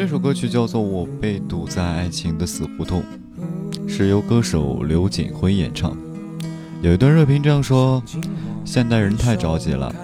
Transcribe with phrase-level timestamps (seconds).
[0.00, 3.02] 这首歌曲叫做《我被堵在爱情的死胡同》，
[3.86, 5.94] 是由歌手刘锦辉演唱。
[6.80, 8.02] 有一段热评这样说：
[8.64, 9.94] 现代人太着急了，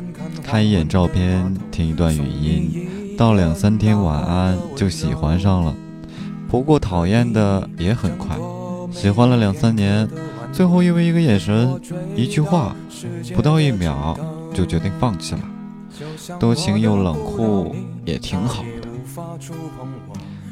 [0.45, 5.75] 看一眼照片，听一段语音，到两三天晚安就喜欢上了。
[6.47, 8.37] 不过讨厌的也很快，
[8.93, 10.07] 喜欢了两三年，
[10.53, 11.75] 最后因为一个眼神、
[12.15, 12.77] 一句话，
[13.35, 14.15] 不到一秒
[14.53, 15.41] 就决定放弃了。
[16.39, 17.75] 多情又冷酷，
[18.05, 18.63] 也挺好。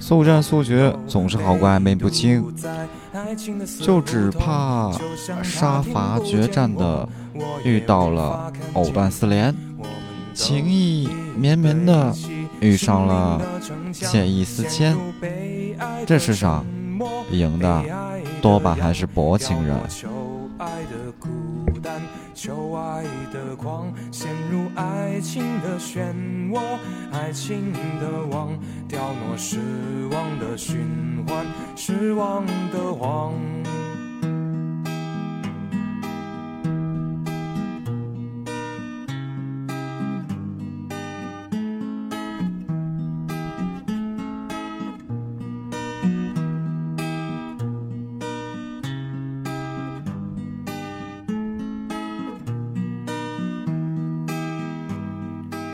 [0.01, 2.45] 速战速决总是好过暧昧不清，
[3.81, 4.93] 就只怕
[5.43, 7.09] 杀伐决战的
[7.65, 9.55] 遇到了藕断丝连，
[10.35, 12.15] 情意绵绵的
[12.61, 13.41] 遇上了
[13.93, 14.97] 见异思迁。
[16.07, 16.65] 这世上
[17.31, 17.83] 赢的
[18.43, 19.77] 多半还是薄情人。
[20.59, 21.29] 爱的孤
[21.81, 22.01] 单
[22.35, 26.15] 求爱的狂，陷入爱情的漩
[26.51, 26.61] 涡，
[27.13, 28.57] 爱情的网，
[28.89, 29.59] 掉落失
[30.11, 31.45] 望的循环，
[31.77, 33.35] 失望的谎。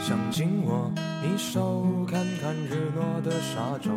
[0.02, 0.90] 想紧握
[1.22, 3.90] 一手，看看日落的沙洲，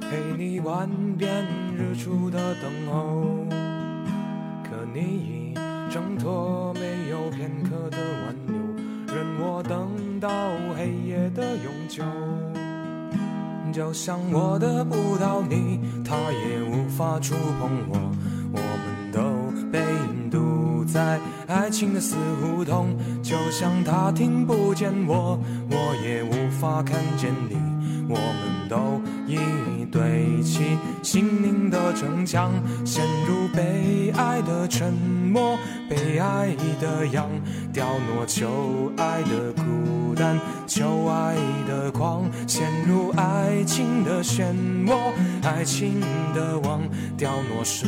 [0.00, 1.44] 陪你玩遍
[1.76, 3.44] 日出的等候。
[4.62, 5.54] 可你已
[5.90, 8.54] 挣脱，没有片刻的挽留，
[9.14, 10.28] 任我等到
[10.76, 12.04] 黑夜的永久。
[13.72, 17.98] 就像我得不到你，他也无法触碰我，
[21.58, 27.56] 爱情的死胡同，就像他听不见我，我也无法看见你。
[28.08, 29.36] 我们都已
[29.90, 32.52] 堆起心灵的城墙，
[32.86, 35.58] 陷入被爱的沉默，
[35.90, 37.28] 被爱的痒，
[37.72, 41.34] 掉落求爱的孤单，求爱
[41.66, 44.54] 的狂，陷入爱情的漩
[44.86, 44.96] 涡，
[45.42, 46.00] 爱情
[46.34, 46.80] 的网，
[47.18, 47.86] 掉落失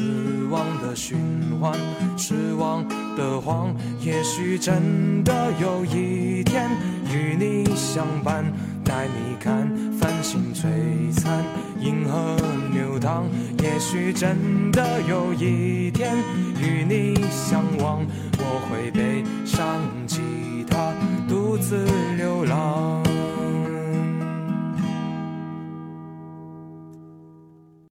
[0.51, 1.17] 望的循
[1.59, 1.73] 环，
[2.19, 2.85] 失望
[3.21, 3.75] 的谎。
[4.01, 6.71] 也许真的有一天
[7.13, 8.43] 与你相伴，
[8.83, 10.65] 带你看繁星璀
[11.13, 11.45] 璨，
[11.79, 12.37] 银河
[12.73, 13.27] 流淌。
[13.63, 16.17] 也许真的有一天
[16.59, 18.01] 与你相望，